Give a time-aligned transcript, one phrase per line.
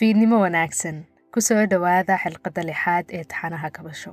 [0.00, 4.12] fiidnimo wanaagsan ku soo dhowaada xilqadda lixaad ee taxanaha kabasho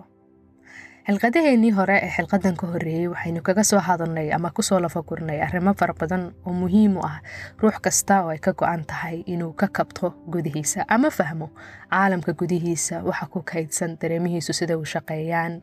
[1.08, 5.74] xilqadaheennii hore ee xilqadan ka horreeyey waxaynu kaga soo hadalnay ama ku soo lafagurnay arrimo
[5.80, 7.18] fara badan oo muhiim u ah
[7.62, 11.48] ruux kasta oo ay ka go-an tahay inuu ka kabto gudihiisa ama fahmo
[11.92, 15.62] caalamka gudihiisa waxa ku kaydsan dareemihiisu sida u shaqeeyaan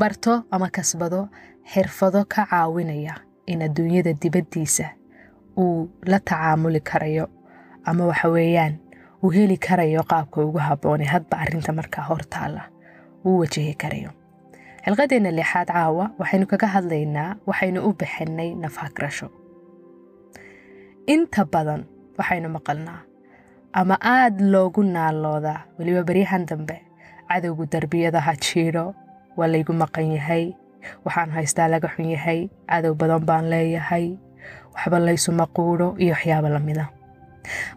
[0.00, 1.28] barto ama kasbado
[1.72, 3.14] xirfado ka caawinaya
[3.46, 4.86] in adduunyada dibaddiisa
[5.56, 7.26] uu la tacaamuli karayo
[7.84, 8.74] ama waxa weeyaan
[9.24, 12.62] uu heli karayo qaabka ugu habboone hadba arrinta markaa hortaalla
[13.26, 14.10] uu wajahi karayo.
[14.84, 19.28] Xilqadeenna lixaad caawa waxaynu kaga hadlaynaa waxaynu u bixinay nafhagrasho
[21.14, 21.82] inta badan
[22.18, 23.00] waxaynu maqalnaa
[23.80, 26.76] ama aada loogu naaloodaa weliba beryahan dambe
[27.28, 28.84] cadowgu darbiyadaha jiidho
[29.38, 30.44] waa laygu maqan yahay
[31.04, 34.06] waxaan haystaa laga xun yahay cadow badan baan leeyahay
[34.74, 36.84] waxba laysuma quudho iyo waxyaabo lamida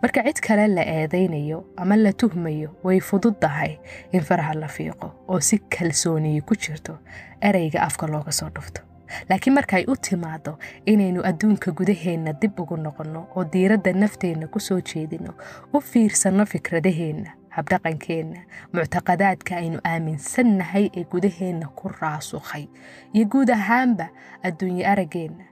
[0.01, 3.77] marka cid kale la eedaynayo ama la tuhmayo way fududdahay
[4.11, 6.97] in faraha la fiiqo oo si kalsooniyi ku jirto
[7.41, 8.81] ereyga afka looga soo dhufto.
[9.29, 14.79] Laakiin markaay u timaado inaynu adduunka gudaheenna dib ugu noqonno oo diiradda nafteenna ku soo
[14.81, 15.33] jeedinno
[15.73, 18.39] u fiirsanno fikradaheenna habdhaqankeenna
[18.73, 22.67] muctaqadaadka aynu aaminsannahay ee gudaheenna ku raasukhay
[23.13, 24.09] iyo guud ahaanba
[24.43, 25.45] adduunye araggeenna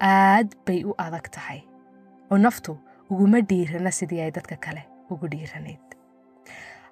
[0.00, 1.60] aad bay u adag tahay.
[2.30, 2.78] Oo naftu
[3.10, 5.84] uguma dhiirana sidii ay dadka kale ugu dhiiranayd.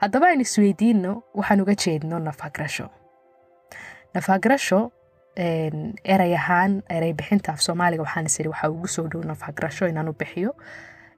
[0.00, 2.88] Haddaba aynu isweydiinno waxaan uga jeedno nafhagrasho
[4.14, 4.80] nafhagrasho
[5.36, 10.12] erey ahaan erey bixinta af soomaaliga waxaan isiri waxaa ugu soo dhow nafhagrasho inaan u
[10.12, 10.52] bixiyo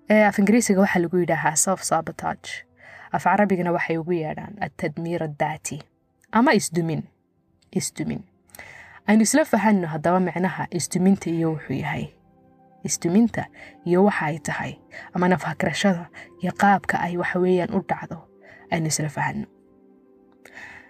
[0.09, 2.51] af ingiriisiga waxaa lagu yidhaahaa self sabotage
[3.13, 5.83] af carabigana waxay ugu yeedhaan atadmiir addaati
[6.33, 7.03] ama isdumin
[7.73, 8.23] isdumin.
[9.07, 12.07] Aynu isla fahanno haddaba micnaha isduminta iyo wuxuu yahay
[12.85, 13.47] isduminta
[13.85, 14.73] iyo waxa ay tahay
[15.15, 16.09] ama nafhagrashada
[16.43, 18.19] iyo qaabka ay waxaweeyaan u dhacdo
[18.71, 19.47] aynu isla fahanno.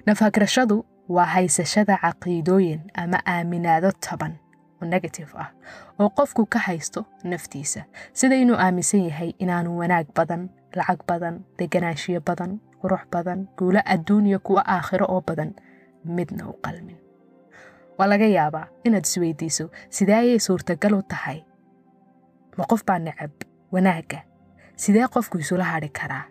[0.07, 4.35] Nafhagrashadu waa haysashada caqiidooyin ama aaminaado taban
[4.83, 5.51] oo negative ah
[5.99, 7.85] oo qofku ka haysto naftiisa.
[8.13, 14.27] Sida inuu aaminsan yahay inaanu wanaag badan lacag badan deganaanshiyo badan qurux badan guulo adduun
[14.27, 15.55] iyo kuwo aakhiro oo badan
[16.05, 16.97] midna u qalmin.
[17.99, 21.43] Waa laga yaabaa inaad isweydiiso sidee ayay suurtagal u tahay
[22.59, 23.31] ma qof baa necab
[23.73, 24.21] wanaagga.
[24.77, 26.25] Sidee qofku isula hadhi karaa?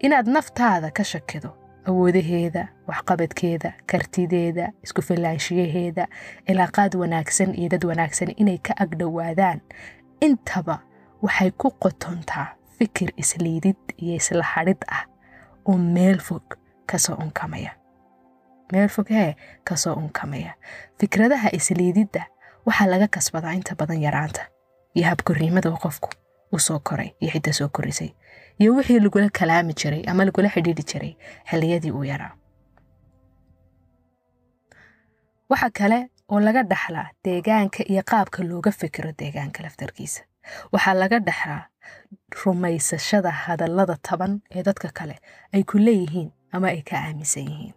[0.00, 1.50] Inaad naftaada ka shakido
[1.88, 6.04] awoodaheeda waxqabadkeeda kartideeda isku fillaanshiyaheeda
[6.46, 9.60] cilaaqaad wanaagsan iyo dad wanaagsan inay ka agdhowaadaan
[10.26, 10.76] intaba
[11.22, 12.46] waxay ku qotontaa
[12.78, 15.04] fikir isliidid iyo isla hadhid ah
[15.68, 16.44] oo meel fog
[16.86, 17.72] ka soo unkamaya.
[18.72, 20.52] Meel fog hee ka soo unkamaya.
[21.00, 22.22] Fikradaha isliididda
[22.66, 24.42] waxaa laga kasbadaa inta badan yaraanta
[24.94, 26.08] iyo habkorriimada qofku
[26.52, 28.10] u soo koray iyo cidda soo korisay
[28.60, 31.12] iyo wixii lagula kalaami jiray ama lagula xidhiidhi jiray
[31.50, 32.32] xilliyadii uu yaraa
[35.50, 35.98] waxa kale
[36.32, 40.22] oo laga dhaxlaa deegaanka iyo qaabka looga fikiro deegaanka laftarkiisa
[40.72, 41.62] waxaa laga dhaxlaa
[42.44, 45.16] rumaysashada hadallada taban ee dadka kale
[45.54, 47.74] ay ku leeyihiin ama ay ka aaminsan yihiin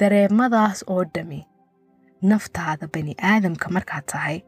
[0.00, 1.40] dareemadaas oo dhami
[2.30, 4.38] naftaada bani aadamka markaad tahay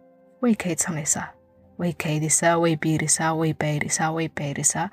[0.42, 1.28] way kaydsanaysaa
[1.78, 4.88] way kaydisaa way biirisaa way bayrisaa way bayrisaa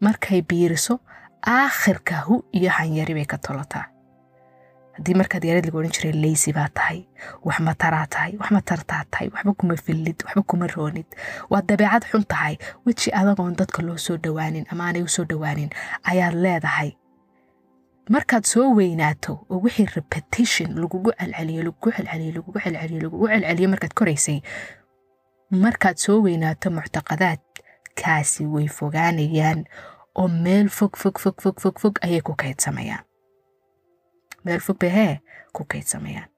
[0.00, 1.00] markay biiriso
[1.46, 3.84] aakhirka hu iyo hanyari bay ka tolataa
[4.96, 7.00] haddii markaad yareed lagu odhan jiray leysi baa tahay
[7.44, 11.06] wax mataraa tahay wax matartaa tahay waxba kuma fillid waxba kuma roonid.
[11.50, 12.56] Waa dabeecad xun tahay.
[12.86, 15.70] Weji adagoon dadka loo soo dhowaanin ama aanay u soo dhowaanin
[16.10, 16.90] ayaad leedahay.
[18.08, 23.94] Markaad soo weynaato oo wixii repetition lagugu celceliyo lagugu celceliyo lagugu celceliyo lagugu celceliyo markaad
[23.94, 24.40] koraysay
[25.50, 29.64] markaad soo weynaato muctaqadaadkaasi way fogaanayaan
[30.14, 33.04] oo meel fog fog fog fog fog fog ayay ku kaydsamayaan.
[34.44, 35.18] Meel fog bay
[35.52, 36.28] ku kaydsamayaan.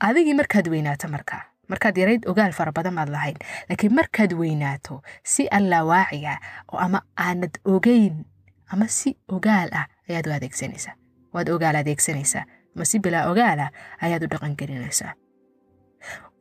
[0.00, 3.36] Adigii markaad weynaato markaa markaad yarayd ogaal fara badan baad lahayn
[3.68, 6.36] laakiin markaad weynaato si allawaaciga
[6.72, 8.24] oo ama aanad ogeyn
[8.72, 10.94] ama si ogaal ah ayaad u adeegsanaysaa.
[11.32, 12.44] Waad ogaal adeegsanaysaa
[12.76, 13.70] ama si bilaa ogaala
[14.00, 15.14] ayaad u dhaqangelinaysaa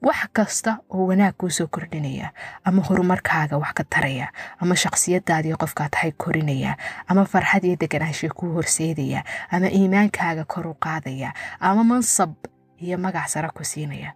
[0.02, 2.32] wax kasta oo wanaag kuu soo kordhinaya
[2.64, 4.28] ama horumarkaaga wax ka taraya
[4.60, 6.78] ama shakhsiyadaadii qofkaa tahay korinaya
[7.08, 12.34] ama farxad iyo deganaanshiya kuu horseedaya ama iimaankaaga kor u qaadaya ama mansab
[12.82, 14.14] iyo magac sara ku siinaya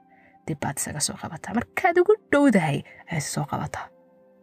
[0.47, 1.53] dib baad isaga soo qabataa.
[1.53, 3.85] Markaad ugu dhowdahay ayaad soo qabataa.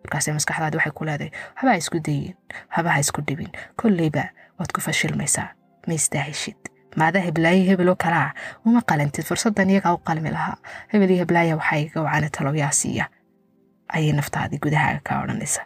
[0.04, 2.34] Markaase maskaxdaadi waxay ku leedahay waxba ha isku dayin
[2.70, 3.50] waxba ha isku dhibin.
[3.76, 4.24] Kolleyba
[4.58, 5.48] waad ku fashilmaysaa
[5.86, 6.58] ma istaahishid
[6.96, 8.30] maada heblaayo hebeloo kalaa
[8.64, 10.56] uma qalantid fursadan iyagaa u qalmi lahaa
[10.92, 13.06] hebel iyo heblaaya waxaa iga wacana talowyaa siiya
[13.88, 15.62] ayay naftaadii gudahaaga ka odhanaysa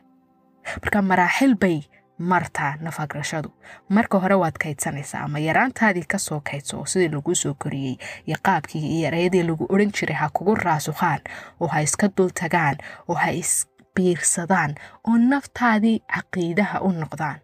[0.82, 1.78] marka maraaxil bay
[2.18, 3.50] martaa nafagrashadu
[3.88, 7.96] marka hore waad kaydsanaysaa ama yaraantaadii ka soo kaydso oo sidii laguu soo koriyey
[8.26, 11.20] iyo qaabkii iyo ereyadii lagu odhan jiray ha kugu raasukhaan
[11.60, 12.76] oo ha iska dul tagaan
[13.08, 14.74] oo ha isbiirsadaan
[15.08, 17.38] oo naftaadii caqiidaha u noqdaan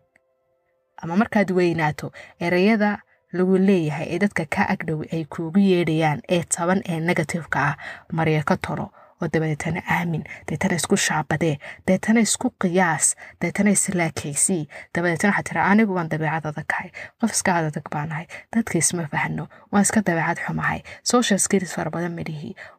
[1.02, 2.98] ama markaad weynaato ereyada
[3.32, 7.74] lagu leeyahay ee dadka ka agdhow ay kuugu yeedhayaan ee taban ee negatifeka ah
[8.18, 8.86] marya ka tolo
[9.22, 11.54] oo dabadeetana aamin deetana isku shaabadee
[11.88, 13.06] deetana isku qiyaas
[13.42, 14.62] deetana islaakaysii
[14.94, 16.90] dabadeetana waxaa tira anigu waan dabeecad adag kahay
[17.20, 18.26] qof iska adadag baanahay
[18.56, 20.80] dadka isma fahno waan iska dabeecad xumahay
[21.12, 22.18] social skills fara badan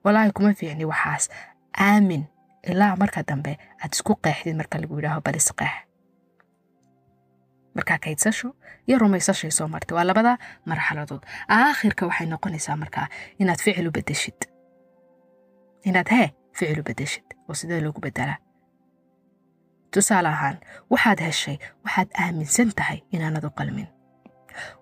[0.04, 1.30] walaahi kuma fiicni waxaas
[1.90, 2.24] aamin
[2.72, 3.54] ilaa marka dambe
[3.84, 5.74] aad isku qeexdid marka lagu yidhaaho bal isqeex
[7.76, 8.50] markaa kaydsasho
[8.88, 11.24] iyo rumaysashay soo martay waa labada marxaladood.
[11.50, 13.08] Aakhirka waxay noqonaysaa markaa
[13.42, 14.40] inaad ficil u bedeshid
[15.90, 16.28] inaad hee
[16.58, 18.38] ficil u bedeshid oo sidee loogu bedelaa
[19.94, 20.58] tusaale ahaan
[20.92, 23.88] waxaad heshay waxaad aaminsan tahay inaanad u qalmin.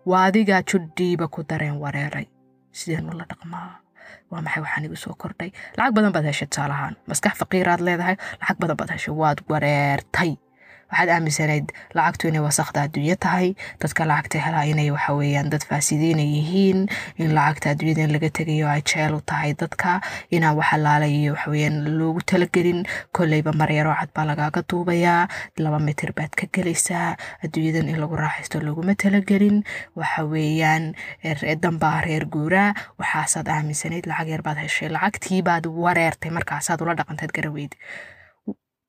[0.05, 2.25] Waa adigaa judhiiba ku dareen wareeray.
[2.71, 3.71] Sideenu la dhaqmaa?
[4.31, 5.49] Waa maxay waxaan igu soo kordhay?
[5.77, 6.95] Lacag badan baad heshay tusaale ahaan.
[7.07, 9.13] Maskax faqiiraad leedahay lacag badan baad heshay.
[9.21, 10.31] Waad wareertay
[10.91, 11.65] waxaad aaminsanayd
[11.97, 13.47] lacagtu inay wasakda adduunyo tahay.
[13.81, 16.79] Dadka lacagta helaa inay waxa weeyaan dad faasidiina yihiin
[17.17, 20.01] in lacagta adduunyada in laga tegayo ay jeel u tahay dadka
[20.35, 22.83] inaan wax alaalayo waxaweyaan loogu talagelin.
[23.15, 25.27] Kolleyba maryaro cad baa lagaaga duubayaa
[25.63, 27.15] laba mitir baad ka gelaysaa.
[27.43, 29.63] Adduunyadan in lagu raaxaysto looguma talagelin.
[29.95, 30.93] Waxa weeyaan
[31.63, 32.73] danbaa reer guuraa.
[32.99, 34.89] Waxaasaad aaminsanayd lacag yar baad heshay.
[34.89, 37.73] Lacagtii baad wareertay markaasaad ula dhaqantayd garaweyd.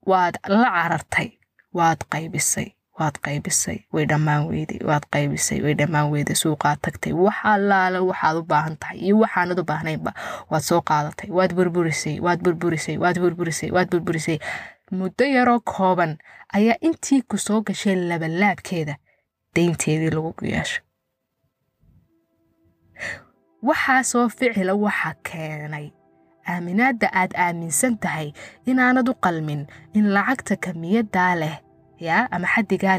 [0.06, 1.28] Waad la carartay
[1.78, 7.38] waad qaybisay waad qaybisay way dhammaan weyday waad qaybisay way dhammaan weyday suuqaad tagtay wax
[7.54, 10.12] allaale waxaad u baahan tahay iyo waxaanad u baahnaynba
[10.50, 14.38] waad soo qaadatay waad burburisay waad burburisay waad burburisay waad burburisay.
[15.00, 16.12] Muddo yaroo kooban
[16.56, 18.94] ayaa intii ku soo gashay labalaabkeeda
[19.56, 20.82] daynteedii lagu yeeshay
[23.68, 25.86] waxaasoo ficila waxa keenay
[26.48, 28.32] aaminaadda aad aaminsan tahay
[28.70, 29.66] inaanad u qalmin
[29.98, 31.56] in lacagta kamiyadaa leh
[32.06, 32.98] yaa ama xaddigaa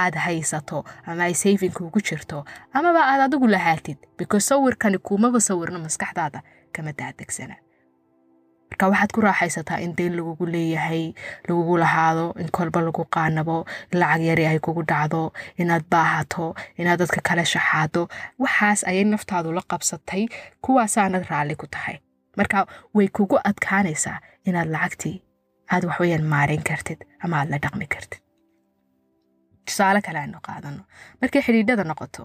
[0.00, 6.40] aad haysato ama ay sayfinkuugu jirto amaba aad adigu lahaatid because sawirkani kuumaba sawirno maskaxdaada
[6.72, 7.56] kama daadegsana
[8.70, 11.12] marka waxaad ku raaxaysataa in dayn lagugu leeyahay
[11.48, 13.56] lagugu lahaado in kolba lagu qaanabo
[13.92, 15.32] in lacag yari ay kugu dhacdo
[15.62, 16.46] inaad baahato
[16.80, 18.02] inaad dadka kale shaxaado
[18.42, 20.22] waxaas ayay naftaadu la qabsatay
[20.64, 21.96] kuwaasaanad raalli ku tahay
[22.38, 24.18] marka way kugu adkaanaysaa
[24.48, 25.16] inaad lacagtii
[25.72, 28.20] aad waxweyaan maarin kartid ama aad la dhaqmi kartid.
[29.66, 30.82] Tusaale kale aynu qaadano.
[31.20, 32.24] Markay xidhiidhada noqoto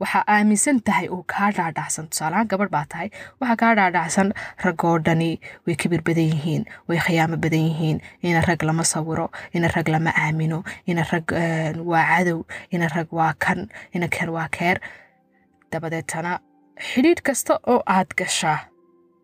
[0.00, 3.08] waxaa aaminsan tahay uu kaa dhaadhacsan tusaalahaan gabadh baa tahay
[3.40, 4.28] waxaa kaa dhaadhacsan
[4.64, 5.30] ragoo dhani
[5.66, 7.98] way kibir badan yihiin way khiyaamo badan yihiin
[8.30, 10.58] ina rag lama sawiro ina rag lama aamino
[10.90, 11.26] ina rag
[11.90, 12.38] waa cadow
[12.74, 13.60] ina rag waa kan
[13.94, 14.76] ina kan waa keer
[15.72, 16.32] dabadeetana
[16.90, 18.58] xidhiidh kasta oo aad gashaa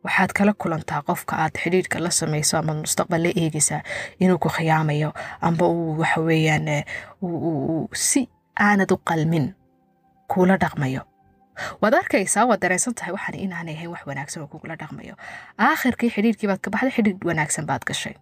[0.05, 3.81] waxaad kala kulantaa qofka aad xidhiidhka la samayso ama mustaqbal la eegaysaa
[4.21, 5.11] inuu ku khiyaamayo
[5.41, 6.69] amba uu waxaweyaan
[8.09, 8.29] si
[8.67, 9.47] aanad u qalmin
[10.33, 11.03] kuula dhaqmayo.
[11.83, 15.15] Waad arkaysaa waad dareensan tahay waxaan inaanay ahayn wax wanaagsan oo kugula dhaqmayo.
[15.59, 18.15] Aakhirkii xidhiidhkii baad ka baxday xidhiidh wanaagsan baad gashay.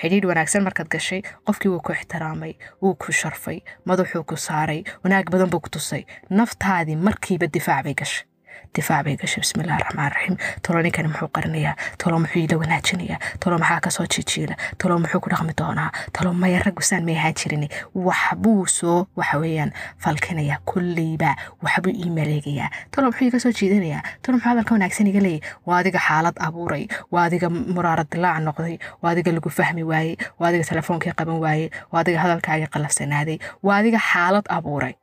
[0.00, 2.52] Xidhiidh wanaagsan markaad gashay qofkii wuu ku ixtiraamay
[2.82, 3.58] wuu ku sharfay
[3.88, 6.02] madaxuu ku saaray wanaag badan buu ku tusay.
[6.30, 8.26] Naftaadii markiiba difaac bay gashay
[8.76, 13.56] difaac bay gashay bismillahi raxmaan raxiim tolo ninkani muxuu qarinayaa tolo muxuu ila wanaajinayaa tolo
[13.62, 17.64] maxaa ka soo jijiila tolo muxuu ku dhaqmi doonaa tolo maya raggusaan may ahaan jirin
[18.08, 19.72] waxbuu soo waxa weeyaan
[20.04, 21.30] falkinayaa kulleyba
[21.64, 25.78] waxbuu ii maleegayaa tolo muxuu iga soo jiidanayaa tolo muxuu hadalka wanaagsan iga leeyay waa
[25.84, 30.64] adiga xaalad abuuray waa adiga muraara dilaac noqday waa adiga lagu fahmi waayey waa adiga
[30.72, 34.94] telefoonkii qaban waayey waa adiga hadalkaagii qalafsanaaday waa adiga xaalad abuuray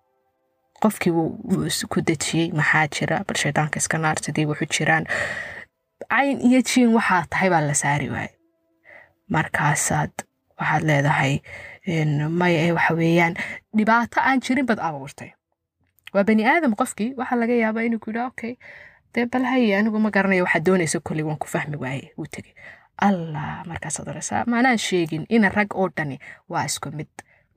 [0.84, 1.14] qofkii
[1.92, 3.24] ku dejiyey maxaa jira?
[3.28, 5.06] Bal shaydaanka iska naar sidii wuxu jiraan.
[6.12, 8.34] Cayn iyo jiin waxaa tahay baa la saari waayey.
[9.30, 10.12] Markaasaad
[10.60, 11.34] waxaad leedahay
[12.40, 13.36] maya ee waxa weeyaan
[13.78, 15.32] dhibaato aan jirin baad abuurtay.
[16.14, 18.56] Waa bani aadam qofkii waxaa laga yaabaa inuu ku okay
[19.14, 22.54] dee bal haye anigu ma garanayo waxaad doonaysa kolley waan ku fahmi waaye wuu tegey
[23.08, 26.20] allah markaasaad oraysaa maanaan sheegin ina rag oo dhani
[26.50, 27.08] waa isku mid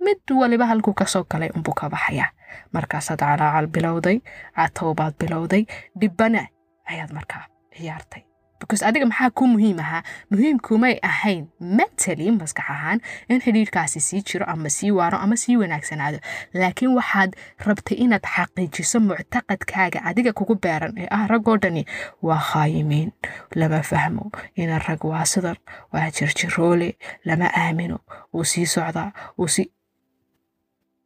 [0.01, 2.31] mid waliba halkuu ka soo galay unbuu ka baxayaa.
[2.73, 4.21] Markaasaad calaacal bilowday
[4.57, 5.67] catowbaad bilowday
[5.99, 6.47] dhibbana
[6.87, 7.47] ayaad markaa
[7.77, 8.23] ciyaartay.
[8.61, 10.03] Because adiga maxaa kuu muhiim ahaa?
[10.31, 16.19] Muhiimkumay ahayn mentally maskax ahaan in xidhiirkaasi sii jiro ama sii waaro ama sii wanaagsanaado.
[16.55, 17.37] Laakiin waxaad
[17.67, 21.85] rabtay inaad xaqiijiso muctaqadkaaga adiga kugu beeran ee ah raggoo dhani.
[22.23, 23.13] Waa khaayimiin
[23.55, 25.57] lama fahmo ina rag waa sidan
[25.93, 26.97] waa jirjiroole.
[27.25, 27.99] Lama aamino.
[28.33, 29.13] Wuu sii socdaa.
[29.39, 29.71] Wuu sii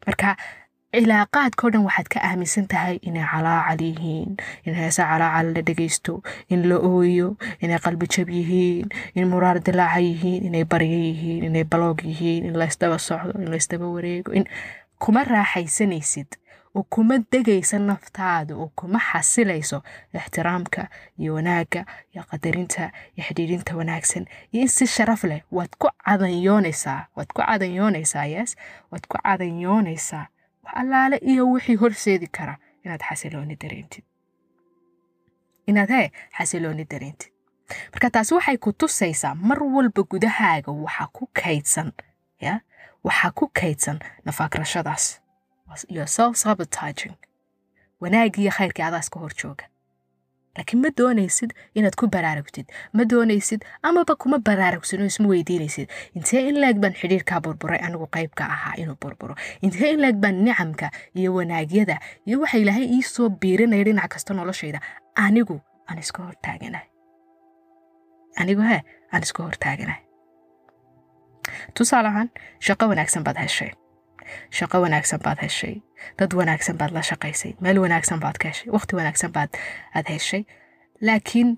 [0.07, 0.37] marka
[0.95, 4.31] cilaaqaadkao dhan waxaad ka aaminsan tahay inay calaacal yihiin
[4.67, 6.15] in heesa calaacal la dhegaysto
[6.49, 12.01] in la ooyo inay qalbijab yihiin in muraar dilaaca yihiin inay baryo yihiin inay baloog
[12.09, 14.45] yihiin in laysdaba socdo in laysdaba wareego in
[14.99, 16.31] kuma raaxaysanaysid
[16.79, 19.79] oo kuma degaysa naftaada oo kuma xasilayso
[20.15, 20.83] ixtiraamka
[21.19, 21.83] iyo wanaagga
[22.15, 27.41] iyo qadarinta iyo xidhiidhinta wanaagsan iyo in si sharaf leh waad ku cadanyoonaysaa waad ku
[27.43, 28.57] cadanyoonaysaa yes?
[28.91, 30.27] Waad ku cadanyoonaysaa
[30.65, 32.55] wax allaale iyo wixii horseedi kara
[32.85, 34.05] inaad xasilooni dareentid.
[35.67, 37.33] Inaad hee xasilooni dareentid.
[37.93, 41.93] Marka taasi waxay ku tusaysaa mar walba gudahaaga waxaa ku kaydsan
[42.41, 42.61] ya?
[43.05, 45.21] Waxaa ku kaydsan nafaakrashadaas
[45.89, 47.17] iyo self sabotaging.
[48.01, 49.65] Wanaagii iyo khayrkii adaas ka hor jooga.
[50.57, 55.89] Laakiin ma doonaysid inaad ku baraarugtid ma doonaysid amaba kuma baraarugsan oo isma weydiinaysid.
[56.17, 59.35] Intee in laeg baan xidhiirkaa burburay anigu qaybka ahaa inuu burburo?
[59.63, 64.35] Intee in laeg baan nicamka iyo wanaagyada iyo waxa ilaahay ii soo biirinaya dhinac kasta
[64.35, 64.81] noloshayda
[65.15, 66.89] anigu aan iska hortaaganahay
[68.41, 68.79] anigu he
[69.13, 70.03] aan iska hortaaganahay
[71.75, 72.29] tusaale ahaan
[72.67, 73.71] shaqo wanaagsan baad heshay
[74.59, 75.75] shaqo wanaagsan baad heshay
[76.19, 79.51] dad wanaagsan baad la shaqaysay meel wanaagsan baad ka heshay waqti wanaagsan baad
[79.99, 80.43] aad heshay
[81.09, 81.51] laakiin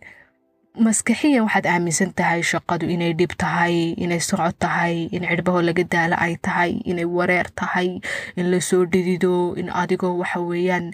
[0.78, 6.14] maskaxiyan waxaad aaminsan tahay shaqadu inay dhib tahay inay socod tahay in cidhbaho laga daala
[6.26, 7.98] ay tahay inay wareer tahay
[8.38, 10.86] in la soo dhidido in adigoo waxa weeyaan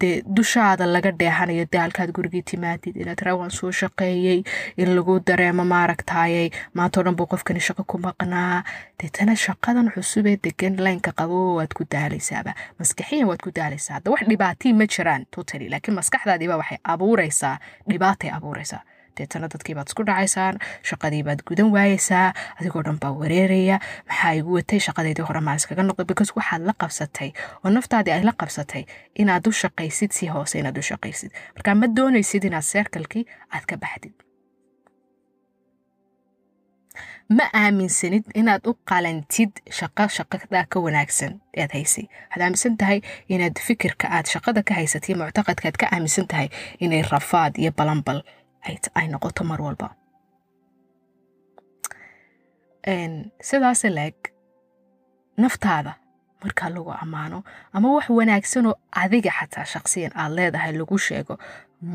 [0.00, 4.44] dee dushaada laga dheehanayo daalkaad gurigii timaadid inaad rawaan soo shaqeeyey
[4.76, 8.62] in lagu dareemo maaragtaayey maantao dhan buu qofkani shaqo ku maqnaa.
[9.00, 12.52] Deetana shaqadan cusubee degan laynka qabo waad ku daalaysaaba.
[12.78, 13.94] Maskaxiyan waad ku daalaysaa.
[13.98, 17.56] Hadda wax dhibaatii ma jiraan totally laakiin maskaxdaadiiba waxay abuuraysaa
[17.90, 18.82] dhibaatay abuuraysaa
[19.18, 20.58] deetana dadkii baad isku dhacaysaan
[20.90, 22.28] shaqadii baad gudan waayeysaa
[22.60, 23.78] adigoo dhan baa wareeraya.
[24.08, 24.80] Maxaa igu watay?
[24.86, 27.30] Shaqadeydii hore maan iskaga noqday because waxaad la qabsatay.
[27.64, 31.30] Oo naftaadii ay la qabsatay inaad u shaqaysid si hoose inaad u shaqaysid.
[31.54, 34.14] Marka ma doonaysid inaad seerkalkii aad ka baxdid.
[37.36, 42.04] Ma aaminsanid inaad u qalantid shaqo shaqada ka wanaagsan aad haysay.
[42.10, 42.98] Waxaad aaminsan tahay
[43.34, 46.48] inaad fikirka aad shaqada ka haysatay muctaqadka aad ka aaminsan tahay
[46.84, 48.20] inay rafaad iyo balanbal
[48.94, 49.88] ay noqoto mar walba
[53.48, 54.14] sidaas leeg
[55.42, 55.92] naftaada
[56.44, 57.38] markaa lagu ammaano
[57.72, 61.38] ama wax wanaagsanoo adiga xataa shaqsiyan aad leedahay lagu sheego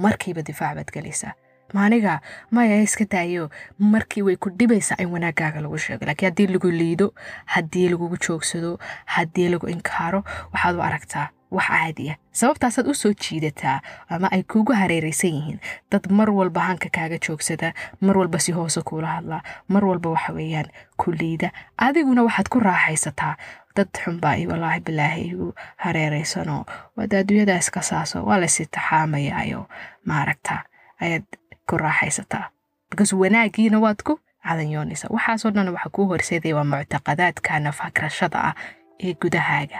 [0.04, 1.34] markiiba difaac baad gelaysaa
[1.74, 2.22] maaniga
[2.52, 7.08] maya iska daayo markii way ku dhibaysaa in wanaagaaga lagu sheego laakiin haddii lagu liido
[7.46, 8.80] haddii lagugu joogsado
[9.16, 12.16] haddii lagu inkaaro waxaad u aragtaa wax caadi ah.
[12.32, 15.60] Sababtaasaad u soo jiidataa ama ay kuugu hareeraysan yihiin
[15.92, 20.34] dad mar walba hanka kaaga joogsada mar walba si hoose kuula hadlaa mar walba waxa
[20.34, 21.52] weeyaan ku liida.
[21.78, 23.36] Adiguna waxaad ku raaxaysataa
[23.76, 26.66] dad xunbaa walaahi bilaahi igu hareeraysanoo
[26.98, 29.68] wada adduunyada iska saaso waa laysi taxaamayaayo
[30.06, 30.64] maaragta
[31.02, 31.26] ayaad
[31.70, 32.50] ku raaxaysataa.
[32.90, 35.10] Because wanaagiina waad ku cadanyoonaysaa.
[35.16, 38.54] Waxaasoo dhan waxa kuu horseedaya waa muctaqadaadka nafakrashada ah
[39.00, 39.80] ee gudahaaga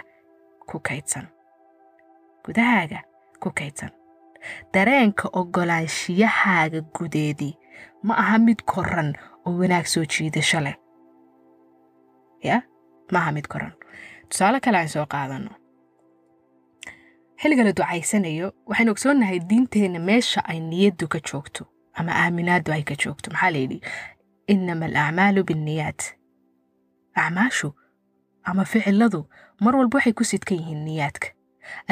[0.70, 1.26] ku kaydsan
[2.48, 3.00] gudahaaga
[3.40, 3.90] ku kaydsan.
[4.72, 7.54] Dareenka ogolaanshiyahaaga gudeedii.
[8.02, 9.12] Ma aha mid koran
[9.46, 10.76] oo wanaag soo jiidasho leh.
[12.42, 12.62] Ya
[13.12, 13.72] ma mid koran.
[14.28, 15.50] Tusaale kale aan soo qaadano.
[17.40, 22.94] Xilliga la ducaysanayo waxaynu ogsoonnahay diinteenna meesha ay niyaddu ka joogto ama aaminaaddu ay ka
[22.94, 23.30] joogto.
[23.30, 23.80] Maxaa layidhi
[24.46, 26.00] inama alacmaalu binniyaat.
[27.14, 27.74] Acmaashu
[28.42, 29.26] ama ficiladu
[29.60, 31.28] mar walba waxay ku sidkan yihiin niyaadka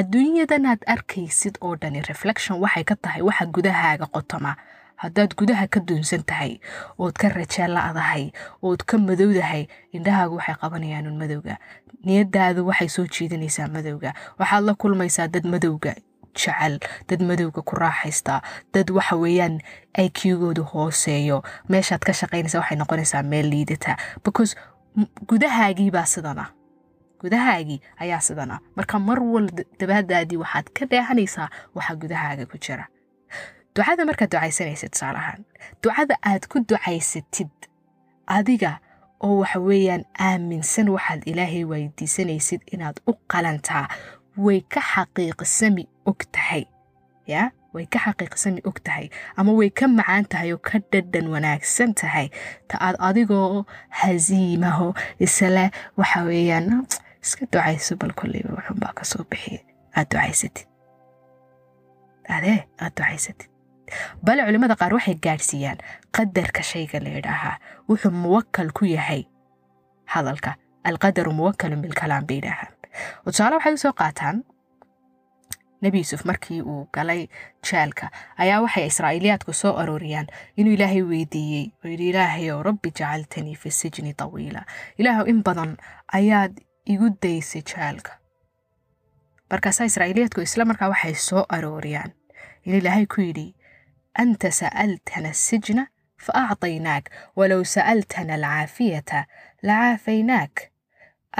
[0.00, 4.56] adduunyadanaad arkaysid oo dhani reflection waxay ka tahay waxa gudahaaga qotoma.
[4.96, 6.56] Haddaad gudaha ka duunsan tahay
[6.98, 11.56] ood ka rajee la'dahay ood ka madowdahay indhahaagu waxay qabanayaan un madowga.
[12.04, 14.14] Niyadaadu waxay soo jiidanaysaa madowga.
[14.40, 15.94] Waxaad la kulmaysaa dad madowga
[16.36, 18.40] jecel dad madowga ku raaxaystaa
[18.72, 19.60] dad waxa weeyaan
[20.00, 21.42] iqgoodu hooseeyo.
[21.68, 24.56] Meeshaad ka shaqaynaysa waxay noqonaysaa meel liidata because
[25.28, 26.48] gudahaagiibaa sidan ah
[27.20, 29.48] gudahaagii ayaa sidan ah marka mar wal
[29.80, 32.86] dabaadaadii waxaad ka dheehanaysaa waxa gudahaaga ku jira.
[33.76, 35.42] Ducada markaad ducaysanaysid tusaale ahaan
[35.82, 37.50] ducada aad ku ducaysatid
[38.26, 38.78] adiga
[39.24, 43.88] oo waxa weeyaan aaminsan waxaad ilaahay weydiisanaysid inaad u qalantaa
[44.36, 46.64] way ka xaqiiqsami og tahay.
[47.26, 47.50] Ya?
[47.74, 49.08] Way ka xaqiiqsami og tahay.
[49.36, 52.28] Ama way ka macaan tahay oo ka dhadhan wanaagsan tahay.
[52.68, 53.64] Ta aad adigoo
[54.00, 56.86] hasiimaho isle waxa weeyaan
[57.26, 59.60] iska ducayso bal kolleyba wuxunbaa ka soo bixiya
[59.98, 60.66] aad ducaysatid
[62.36, 63.48] adee aad ducaysatid
[64.26, 65.78] bale culimmada qaar waxay gaadhsiiyaan
[66.16, 67.56] qadarka shayga la yidhaahaa
[67.88, 69.22] wuxuu muwakal ku yahay
[70.14, 70.50] hadalka
[70.90, 72.72] alqadaru muwakalun bilkalaam bay yidhaahaan
[73.26, 74.36] oo tusaale waxay u soo qaataan
[75.84, 77.22] nebi yuusuf markii uu galay
[77.70, 78.10] jaalka
[78.42, 80.26] ayaa waxay israa'iiliyaadku soo arooriyaan
[80.60, 84.62] inuu ilaahay weydiiyey oo yidhi ilaahayow rabbi jacaltanii fi sijni tawiila
[84.98, 85.76] ilaahow in badan
[86.18, 86.52] ayaad
[86.92, 88.12] igu daysay jaalka.
[89.50, 92.10] Markaasaa israa'iiliyaadku isla markaa waxay soo arooriyaan.
[92.66, 93.46] In ilaahay ku yidhi
[94.22, 95.84] anta sa'altana sijna
[96.24, 97.04] fa acطaynaak
[97.38, 99.24] walow sa'altana alcaafiyata
[99.62, 100.54] lacaafaynaak.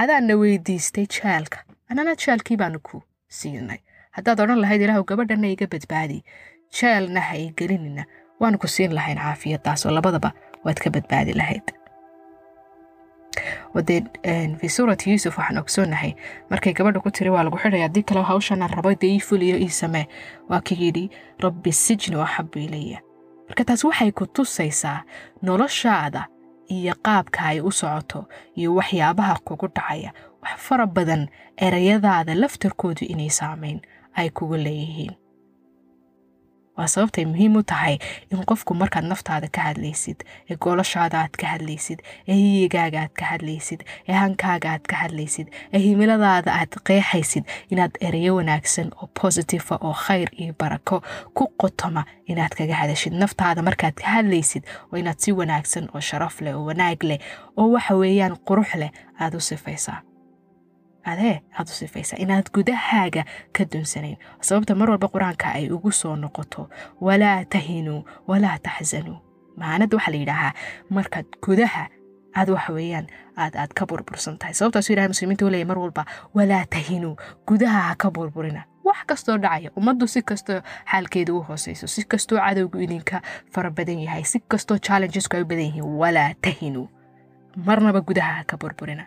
[0.03, 1.57] Adaana weydiistay jaalka.
[1.89, 3.03] Annana jaalkii baanu ku
[3.39, 3.79] siinay.
[4.15, 6.19] Haddaad odhan lahayd ilaahu gabadhana iga badbaadi.
[6.79, 8.03] Jaalna ha i gelinina.
[8.39, 10.31] Waanu ku siin lahayn caafiyadaasoo labadaba
[10.65, 11.73] waad ka badbaadi lahayd
[13.73, 14.03] wadee
[14.59, 16.13] fi suurati yuusuf waxaan ogsoonahay
[16.49, 19.69] markay gabadha ku tiri waa lagu xidhaya haddii kale hawshanaan rabo dee ii fuliyo ii
[19.69, 20.07] samee.
[20.49, 21.09] Waa ka yidhi
[21.39, 22.99] rabbi sijnu axabu ilaya
[23.47, 25.03] marka taas waxay ku tusaysaa
[25.41, 26.27] noloshaada
[26.67, 30.11] iyo qaabka ay u socoto iyo waxyaabaha kugu dhacaya.
[30.43, 33.79] Wax fara badan erayadaada laftarkoodu inay saamayn
[34.15, 35.13] ay kugu leeyihiin
[36.77, 37.97] waa sababtay muhiim u tahay
[38.31, 43.25] in qofku markaad naftaada ka hadlaysid ee goolashaada aad ka hadlaysid ee hiyigaaga aad ka
[43.31, 49.75] hadlaysid ee hankaaga aad ka hadlaysid ee himiladaada aad qeexaysid inaad erayo wanaagsan oo positifa
[49.81, 51.01] oo khayr iyo barako
[51.33, 53.13] ku qotoma inaad kaga hadashid.
[53.13, 57.19] Naftaada markaad ka hadlaysid oo inaad si wanaagsan oo sharaf leh oo wanaag leh
[57.57, 60.01] oo waxa weeyaan qurux leh aad u sifaysaa
[61.11, 63.23] adee aad u sifaysaa inaad gudahaaga
[63.55, 66.69] ka dunsanayn sababta mar walba qur'aanka ay ugu soo noqoto
[67.01, 69.17] walaa tahinuu walaa taxsanuu
[69.61, 70.53] maanada waxaa la yidhaahaa
[70.89, 71.83] markaad gudaha
[72.39, 73.07] aad waxa weeyaan
[73.43, 74.53] aad aad ka burbursan tahay.
[74.53, 76.03] Sababtaasu ilahay muslimiinta u leeyahy mar walba
[76.37, 77.15] walaa tahinuu
[77.47, 78.61] gudaha ha ka burburina.
[78.87, 80.59] Wax kastoo dhacaya ummaddu si kastoo
[80.91, 83.21] xaalkeeda u hooseyso si kastoo cadowgu idinka
[83.53, 86.87] fara badan yahay si kastoo challengesku ay u badan yihiin walaa tahinuu
[87.67, 89.03] marnaba gudaha ha ka burburina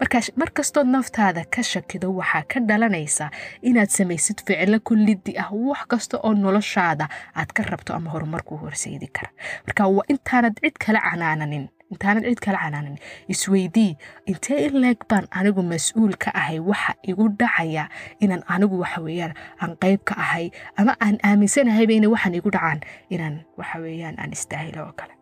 [0.00, 3.26] markaa mar kastood naftaada ka shakido waxaa ka dhalanaysa
[3.68, 7.06] inaad samaysid ficilo kullidi ah wax kasta oo noloshaada
[7.40, 9.30] aad ka rabto ama horumarkuu horseedi kara.
[9.66, 12.96] Marka waa intaanad cid kala canaananin intaanad cid kala canaanin
[13.32, 13.92] isweydii
[14.30, 17.84] intee in leeg baan anigu mas'uul ka ahay waxa igu dhacaya
[18.24, 20.46] inaan anigu waxa weeyaan aan qayb ka ahay
[20.80, 22.80] ama aan aaminsanahayba inay waxaan igu dhacaan
[23.14, 25.14] inaan waxa weeyaan aan istaahilo oo kale.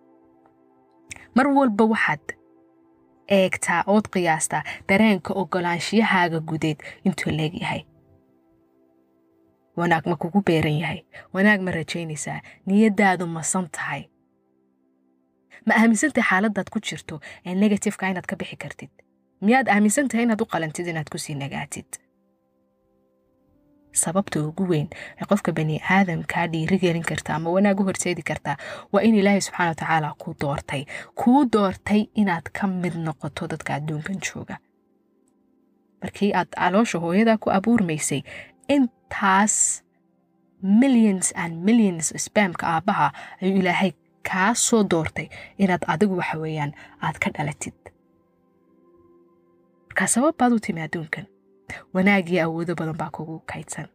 [1.37, 2.23] Mar walba waxaad
[3.39, 7.83] eegtaa ood qiyaastaa dareenka ogolaanshiyahaaga gudeed intuu leegyahay
[9.77, 11.01] wanaag ma kugu beeran yahay.
[11.35, 12.41] Wanaag ma rajaynaysaa.
[12.67, 14.03] Niyadaadu masan tahay.
[15.67, 18.91] Ma aaminsantahay xaaladaad ku jirto ee negatifeka inaad ka bixi kartid.
[19.41, 21.89] Miyaad aaminsan tahay inaad u qalantid inaad ku sii nagaatid
[23.93, 24.89] sababta ugu weyn
[25.21, 28.57] ee qofka bani aadamkaa dhiirigelin karta ama wanaag u horseedi kartaa
[28.93, 30.85] waa in ilaahay subxana wa tacaala kuu doortay.
[31.15, 34.57] Kuu doortay inaad ka mid noqoto dadka adduunkan jooga.
[36.03, 38.23] Markii aad caloosha hooyadaa ku abuurmaysay
[38.69, 39.83] intaas
[40.63, 43.93] millions and millions spamka aabbaha ayuu ilaahay
[44.31, 46.73] kaa soo doortay inaad adigu waxa weeyaan
[47.03, 47.75] aad ka dhalatid.
[49.89, 51.27] Markaa sabab baad u timi adduunkan
[51.95, 53.89] wanaagii awoodo badan baa kugu kaydsan.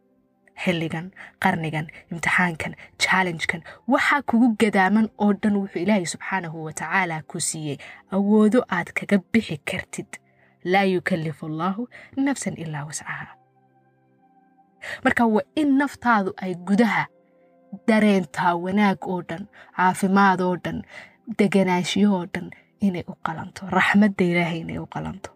[0.64, 1.06] Xilligan
[1.42, 3.62] qarnigan imtixaankan challengekan
[3.92, 7.76] waxaa kugu gadaaman oo dhan wuxuu ilaahay subxaanahu wa tacaala ku siiyey
[8.16, 10.10] awoodo aad kaga bixi kartid.
[10.72, 11.82] Laa yukallifu allaahu
[12.16, 13.26] nafsan ilaa wascaha
[15.04, 17.04] marka waa in naftaadu ay gudaha
[17.88, 19.44] dareentaa wanaag oo dhan
[19.76, 20.78] caafimaad oo dhan
[21.38, 22.50] deganaanshiyo oo dhan
[22.86, 25.30] inay u qalanto raxmadda ilaahay inay u qalanto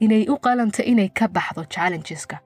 [0.00, 2.38] inay u qalanto inay ka baxdo challengeska.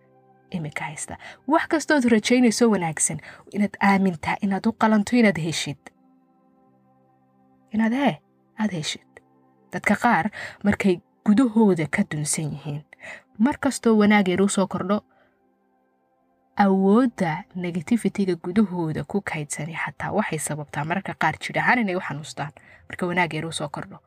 [0.50, 1.16] Iminka haysta
[1.48, 3.20] wax kastood rajaynayso wanaagsan
[3.52, 5.80] inaad aamintaa inaad u qalanto inaad heshid.
[7.72, 8.14] Inaad hee
[8.58, 9.08] aad heshid.
[9.72, 10.30] Dadka qaar
[10.64, 12.82] markay gudahooda ka dunsan yihiin
[13.38, 15.00] mar kastoo wanaageer u soo kordho
[16.56, 22.52] awoodda negativitiga gudahooda ku kaydsanay xataa waxay sababtaa mararka qaar ahaan inay u xanuustaan
[22.88, 23.98] marka wanaageer u soo kordho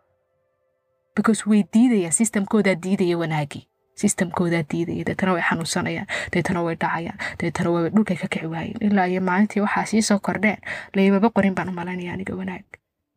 [1.15, 3.63] because way diidayaan systemkoodaa diidaya wanaagii
[4.01, 9.05] systemkoodaa diidaya deetana way xanuunsanayaan deetana way dhacayaan deetana way dhulkay ka kici waayeen ilaa
[9.13, 10.57] iyo maalintii waxaa sii soo kordheen.
[10.95, 12.65] Laymaba qorin baan u malaynaya aniga wanaag.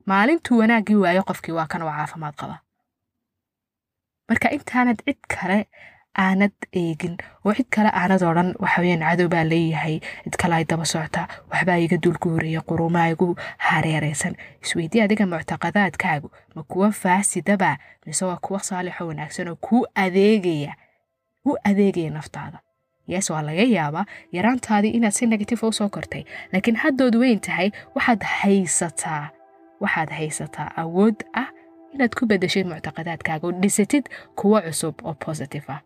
[0.06, 2.56] Maalintuu wanaaggii waayo qofkii waa kan oo caafimaad qaba.
[4.28, 5.58] Marka intaanad cid kale
[6.24, 7.16] aanad eegin.
[7.44, 9.96] Oo cid kale aanad odhan waxaweyaan cadow baa leeyahay.
[10.24, 13.36] Cid kale ay daba soctaa waxbaa iga dulku horreeya qurumaa igu
[13.68, 17.76] hareereysan isweydii adiga muctaqadaadkaagu ma kuwa faasidaba
[18.06, 20.74] mise waa kuwa saalixo wanaagsan oo kuu adeegaya
[21.44, 22.58] u adeegaya naftaada?
[23.06, 26.24] Yes waa laga yaabaa yaraantaadii inaad si negatif u soo kortay.
[26.52, 29.28] Laakiin haddood weyn tahay waxaad haysataa
[29.80, 31.48] waxaad haysataa awood ah
[31.94, 34.04] inaad ku bedeshid muctaqadaadkaaga oo dhisatid
[34.36, 35.80] kuwo cusub oo positive ah